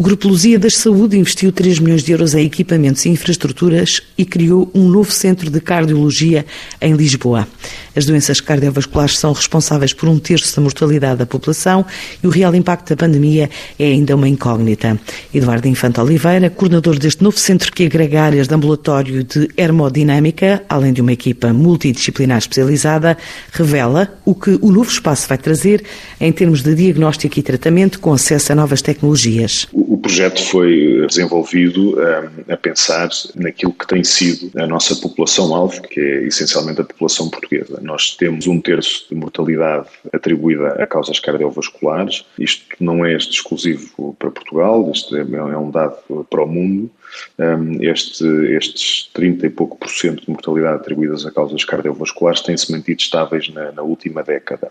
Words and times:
O 0.00 0.02
Grupo 0.02 0.28
Lusíadas 0.28 0.78
Saúde 0.78 1.18
investiu 1.18 1.52
3 1.52 1.78
milhões 1.78 2.02
de 2.02 2.12
euros 2.12 2.34
em 2.34 2.46
equipamentos 2.46 3.04
e 3.04 3.10
infraestruturas 3.10 4.00
e 4.16 4.24
criou 4.24 4.70
um 4.74 4.88
novo 4.88 5.12
centro 5.12 5.50
de 5.50 5.60
cardiologia 5.60 6.46
em 6.80 6.94
Lisboa. 6.94 7.46
As 7.94 8.06
doenças 8.06 8.40
cardiovasculares 8.40 9.18
são 9.18 9.34
responsáveis 9.34 9.92
por 9.92 10.08
um 10.08 10.18
terço 10.18 10.56
da 10.56 10.62
mortalidade 10.62 11.18
da 11.18 11.26
população 11.26 11.84
e 12.24 12.26
o 12.26 12.30
real 12.30 12.54
impacto 12.54 12.88
da 12.88 12.96
pandemia 12.96 13.50
é 13.78 13.84
ainda 13.88 14.16
uma 14.16 14.26
incógnita. 14.26 14.98
Eduardo 15.34 15.68
Infante 15.68 16.00
Oliveira, 16.00 16.48
coordenador 16.48 16.98
deste 16.98 17.22
novo 17.22 17.38
centro 17.38 17.70
que 17.70 17.84
agrega 17.84 18.22
áreas 18.22 18.48
de 18.48 18.54
ambulatório 18.54 19.22
de 19.22 19.50
hemodinâmica, 19.54 20.62
além 20.66 20.94
de 20.94 21.02
uma 21.02 21.12
equipa 21.12 21.52
multidisciplinar 21.52 22.38
especializada, 22.38 23.18
revela 23.52 24.10
o 24.24 24.34
que 24.34 24.58
o 24.62 24.72
novo 24.72 24.90
espaço 24.90 25.28
vai 25.28 25.36
trazer 25.36 25.84
em 26.18 26.32
termos 26.32 26.62
de 26.62 26.74
diagnóstico 26.74 27.38
e 27.38 27.42
tratamento 27.42 28.00
com 28.00 28.14
acesso 28.14 28.52
a 28.52 28.54
novas 28.54 28.80
tecnologias. 28.80 29.68
O 29.90 29.98
projeto 29.98 30.40
foi 30.44 31.04
desenvolvido 31.08 31.96
a, 32.00 32.52
a 32.54 32.56
pensar 32.56 33.08
naquilo 33.34 33.72
que 33.72 33.88
tem 33.88 34.04
sido 34.04 34.56
a 34.56 34.64
nossa 34.64 34.94
população-alvo, 34.94 35.82
que 35.82 35.98
é 35.98 36.22
essencialmente 36.28 36.80
a 36.80 36.84
população 36.84 37.28
portuguesa. 37.28 37.80
Nós 37.82 38.16
temos 38.16 38.46
um 38.46 38.60
terço 38.60 39.08
de 39.10 39.16
mortalidade 39.16 39.88
atribuída 40.12 40.80
a 40.80 40.86
causas 40.86 41.18
cardiovasculares. 41.18 42.24
Isto 42.38 42.64
não 42.78 43.04
é 43.04 43.16
exclusivo 43.16 44.14
para 44.16 44.30
Portugal, 44.30 44.88
isto 44.94 45.16
é, 45.16 45.22
é 45.22 45.58
um 45.58 45.72
dado 45.72 46.24
para 46.30 46.44
o 46.44 46.46
mundo. 46.46 46.88
Este, 47.80 48.24
estes 48.54 49.10
30 49.12 49.46
e 49.46 49.50
pouco 49.50 49.76
por 49.76 49.90
cento 49.90 50.24
de 50.24 50.30
mortalidade 50.30 50.76
atribuídas 50.76 51.26
a 51.26 51.32
causas 51.32 51.64
cardiovasculares 51.64 52.42
têm-se 52.42 52.70
mantido 52.70 53.00
estáveis 53.00 53.48
na, 53.48 53.72
na 53.72 53.82
última 53.82 54.22
década 54.22 54.70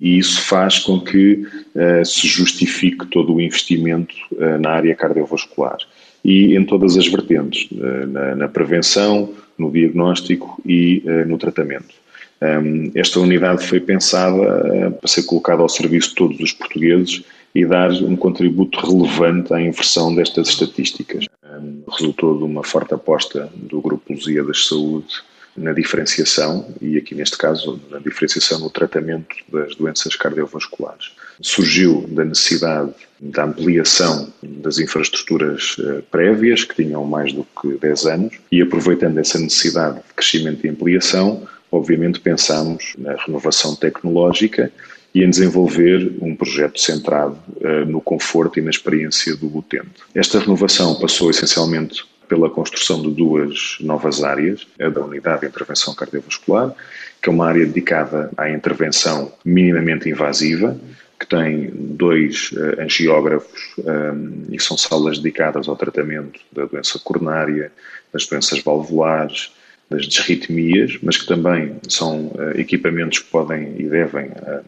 e 0.00 0.18
isso 0.18 0.40
faz 0.42 0.78
com 0.78 1.00
que 1.00 1.46
uh, 1.74 2.04
se 2.04 2.26
justifique 2.26 3.06
todo 3.06 3.34
o 3.34 3.40
investimento 3.40 4.14
uh, 4.32 4.58
na 4.60 4.70
área 4.70 4.94
cardiovascular 4.94 5.78
e 6.24 6.56
em 6.56 6.64
todas 6.64 6.96
as 6.96 7.06
vertentes, 7.06 7.70
uh, 7.72 8.06
na, 8.06 8.34
na, 8.34 8.48
prevenção, 8.48 9.32
no 9.56 9.70
diagnóstico 9.70 10.60
e 10.66 11.02
no 11.28 11.38
tratamento. 11.38 11.94
Um, 12.42 12.90
esta 12.94 13.20
unidade 13.20 13.64
foi 13.64 13.78
pensada 13.78 14.90
para 14.90 15.08
ser 15.08 15.22
colocada 15.22 15.62
ao 15.62 15.68
serviço 15.68 16.08
de 16.08 16.14
todos 16.16 16.40
os 16.40 16.52
portugueses 16.52 17.22
e 17.54 17.64
dar 17.64 17.92
um 17.92 18.16
contributo 18.16 18.80
relevante 18.80 19.54
à 19.54 19.60
inversão 19.60 20.12
destas 20.12 20.48
estatísticas. 20.48 21.26
Um, 21.44 21.84
resultou 21.88 22.36
de 22.36 22.42
uma 22.42 22.64
forte 22.64 22.92
aposta 22.92 23.48
do 23.54 23.80
Grupo 23.80 24.12
Lusíadas 24.12 24.66
Saúde 24.66 25.22
na 25.56 25.72
diferenciação 25.72 26.74
e 26.80 26.96
aqui 26.96 27.14
neste 27.14 27.38
caso 27.38 27.80
na 27.90 27.98
diferenciação 27.98 28.58
no 28.58 28.70
tratamento 28.70 29.36
das 29.52 29.74
doenças 29.76 30.16
cardiovasculares. 30.16 31.12
Surgiu 31.40 32.06
da 32.08 32.24
necessidade 32.24 32.92
da 33.20 33.44
ampliação 33.44 34.32
das 34.42 34.78
infraestruturas 34.78 35.76
eh, 35.78 36.02
prévias, 36.10 36.64
que 36.64 36.74
tinham 36.74 37.04
mais 37.04 37.32
do 37.32 37.46
que 37.60 37.76
10 37.78 38.06
anos, 38.06 38.34
e 38.52 38.60
aproveitando 38.60 39.18
essa 39.18 39.38
necessidade 39.38 39.96
de 39.96 40.14
crescimento 40.14 40.66
e 40.66 40.70
ampliação, 40.70 41.46
obviamente 41.72 42.20
pensamos 42.20 42.92
na 42.98 43.14
renovação 43.16 43.74
tecnológica 43.74 44.70
e 45.14 45.22
em 45.22 45.30
desenvolver 45.30 46.12
um 46.20 46.34
projeto 46.34 46.80
centrado 46.80 47.38
uh, 47.56 47.84
no 47.86 48.00
conforto 48.00 48.58
e 48.58 48.62
na 48.62 48.70
experiência 48.70 49.36
do 49.36 49.56
utente. 49.56 50.02
Esta 50.14 50.40
renovação 50.40 50.96
passou 50.96 51.30
essencialmente 51.30 52.04
pela 52.28 52.50
construção 52.50 53.02
de 53.02 53.10
duas 53.10 53.76
novas 53.80 54.22
áreas, 54.22 54.66
a 54.80 54.88
da 54.88 55.00
Unidade 55.00 55.42
de 55.42 55.46
Intervenção 55.46 55.94
Cardiovascular, 55.94 56.74
que 57.22 57.28
é 57.28 57.32
uma 57.32 57.46
área 57.46 57.64
dedicada 57.64 58.30
à 58.36 58.50
intervenção 58.50 59.32
minimamente 59.44 60.08
invasiva, 60.08 60.78
que 61.18 61.26
tem 61.26 61.70
dois 61.72 62.50
uh, 62.52 62.82
angiógrafos 62.82 63.74
um, 63.78 64.44
e 64.50 64.60
são 64.60 64.76
salas 64.76 65.18
dedicadas 65.18 65.68
ao 65.68 65.76
tratamento 65.76 66.40
da 66.52 66.66
doença 66.66 66.98
coronária, 66.98 67.72
das 68.12 68.26
doenças 68.26 68.60
valvulares, 68.62 69.52
das 69.88 70.06
disritmias, 70.06 70.98
mas 71.02 71.16
que 71.16 71.26
também 71.26 71.76
são 71.88 72.26
uh, 72.26 72.58
equipamentos 72.58 73.20
que 73.20 73.30
podem 73.30 73.74
e 73.78 73.84
devem 73.84 74.26
uh, 74.26 74.64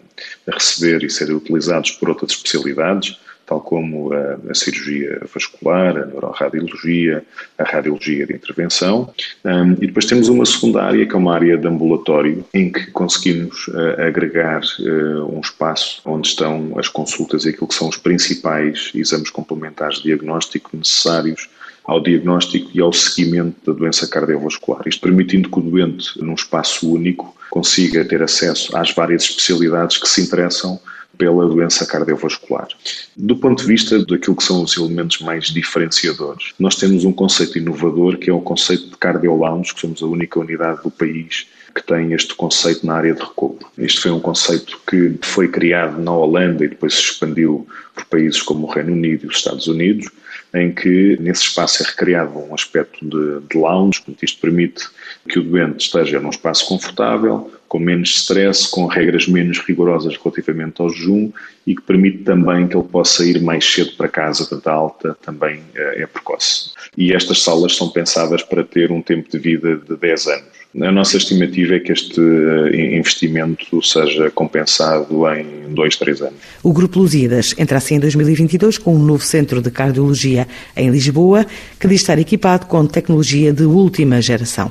receber 0.49 1.03
e 1.03 1.11
ser 1.11 1.31
utilizados 1.31 1.91
por 1.93 2.09
outras 2.09 2.33
especialidades, 2.33 3.19
tal 3.47 3.61
como 3.61 4.13
a, 4.13 4.39
a 4.51 4.55
cirurgia 4.55 5.21
vascular, 5.33 5.97
a 5.97 6.07
neuroradiologia, 6.07 7.25
a 7.57 7.65
radiologia 7.65 8.27
de 8.27 8.35
intervenção. 8.35 9.13
Um, 9.45 9.73
e 9.75 9.87
depois 9.87 10.05
temos 10.05 10.29
uma 10.29 10.45
segunda 10.45 10.83
área, 10.83 11.07
que 11.07 11.15
é 11.15 11.19
uma 11.19 11.35
área 11.35 11.57
de 11.57 11.67
ambulatório, 11.67 12.45
em 12.53 12.71
que 12.71 12.91
conseguimos 12.91 13.69
uh, 13.69 14.03
agregar 14.07 14.63
uh, 14.81 15.37
um 15.37 15.41
espaço 15.41 16.03
onde 16.05 16.29
estão 16.29 16.75
as 16.77 16.89
consultas 16.89 17.45
e 17.45 17.51
aquilo 17.51 17.69
que 17.69 17.75
são 17.75 17.89
os 17.89 17.97
principais 17.97 18.91
exames 18.95 19.31
complementares 19.31 19.99
de 19.99 20.05
diagnóstico 20.05 20.77
necessários 20.77 21.49
ao 21.85 22.01
diagnóstico 22.01 22.69
e 22.75 22.81
ao 22.81 22.93
seguimento 22.93 23.57
da 23.65 23.79
doença 23.79 24.09
cardiovascular. 24.09 24.83
Isto 24.87 25.03
permitindo 25.03 25.49
que 25.49 25.59
o 25.59 25.63
doente, 25.63 26.21
num 26.21 26.35
espaço 26.35 26.93
único, 26.93 27.35
consiga 27.49 28.05
ter 28.05 28.23
acesso 28.23 28.77
às 28.77 28.93
várias 28.93 29.23
especialidades 29.23 29.97
que 29.97 30.09
se 30.09 30.21
interessam 30.21 30.81
pela 31.19 31.47
doença 31.47 31.87
cardiovascular. 31.87 32.69
Do 33.17 33.37
ponto 33.37 33.63
de 33.63 33.69
vista 33.69 33.99
daquilo 34.05 34.37
que 34.37 34.45
são 34.45 34.63
os 34.63 34.77
elementos 34.77 35.21
mais 35.21 35.47
diferenciadores, 35.47 36.53
nós 36.59 36.77
temos 36.77 37.05
um 37.05 37.13
conceito 37.13 37.59
inovador 37.59 38.19
que 38.19 38.31
é 38.31 38.33
o 38.33 38.41
conceito 38.41 38.91
de 38.91 38.97
cardiolounge, 38.97 39.75
que 39.75 39.81
somos 39.81 40.03
a 40.03 40.07
única 40.07 40.39
unidade 40.39 40.83
do 40.83 40.91
país 40.91 41.47
que 41.77 41.83
tem 41.83 42.15
este 42.15 42.35
conceito 42.35 42.87
na 42.87 42.95
área 42.95 43.13
de 43.13 43.21
recobro. 43.21 43.67
Este 43.77 44.01
foi 44.01 44.11
um 44.11 44.19
conceito 44.19 44.81
que 44.89 45.15
foi 45.21 45.47
criado 45.47 46.01
na 46.01 46.11
Holanda 46.11 46.65
e 46.65 46.69
depois 46.69 46.95
se 46.95 47.03
expandiu 47.03 47.69
por 47.95 48.07
países 48.07 48.41
como 48.41 48.67
o 48.67 48.71
Reino 48.71 48.93
Unido 48.93 49.27
e 49.27 49.29
os 49.29 49.37
Estados 49.37 49.67
Unidos, 49.67 50.09
em 50.55 50.73
que 50.73 51.19
nesse 51.21 51.43
espaço 51.43 51.83
é 51.83 51.87
recriado 51.87 52.39
um 52.39 52.55
aspecto 52.55 53.05
de, 53.05 53.47
de 53.47 53.59
lounge, 53.59 54.01
portanto 54.01 54.23
isto 54.23 54.41
permite 54.41 54.89
que 55.29 55.39
o 55.39 55.43
doente 55.43 55.85
esteja 55.85 56.19
num 56.19 56.31
espaço 56.31 56.67
confortável, 56.67 57.53
com 57.69 57.79
menos 57.79 58.11
stress, 58.11 58.71
com 58.71 58.87
regras 58.87 59.27
menos 59.27 59.59
rigorosas 59.59 60.17
relativamente 60.17 60.81
ao 60.81 60.89
jejum 60.89 61.31
e 61.67 61.75
que 61.75 61.83
permite 61.83 62.19
também 62.19 62.67
que 62.67 62.77
ele 62.77 62.87
possa 62.87 63.25
ir 63.25 63.41
mais 63.41 63.65
cedo 63.65 63.93
para 63.97 64.09
casa, 64.09 64.45
portanto 64.45 64.67
a 64.69 64.73
alta 64.73 65.17
também 65.25 65.61
é, 65.75 66.03
é 66.03 66.07
precoce. 66.07 66.71
E 66.97 67.13
estas 67.13 67.43
salas 67.43 67.77
são 67.77 67.89
pensadas 67.89 68.43
para 68.43 68.63
ter 68.63 68.93
um 68.93 69.03
tempo 69.03 69.31
de 69.31 69.39
vida 69.39 69.77
de 69.77 69.97
10 69.97 70.27
anos. 70.29 70.57
A 70.83 70.93
nossa 70.93 71.17
estimativa 71.17 71.77
é 71.77 71.81
que 71.81 71.91
este 71.91 72.21
eh, 72.21 72.97
investimento 72.97 73.83
seja 73.83 74.31
compensado 74.31 75.27
em 75.31 75.73
2, 75.73 75.97
3 75.97 76.23
anos. 76.23 76.35
O 76.63 76.71
Grupo 76.71 76.99
Lusíadas 76.99 77.55
entra 77.57 77.79
assim 77.79 77.95
em 77.95 78.01
2022 78.01 78.77
com 78.77 78.95
um 78.95 79.03
novo 79.03 79.25
centro 79.25 79.63
de 79.63 79.71
cardiologia 79.71 80.47
em 80.77 80.91
Lisboa, 80.91 81.47
que 81.81 81.89
diz 81.89 82.03
estar 82.03 82.19
equipado 82.19 82.67
com 82.67 82.87
tecnologia 82.87 83.55
de 83.55 83.65
última 83.65 84.21
geração. 84.21 84.71